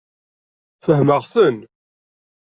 Fehmeɣ-ten. 0.85 1.57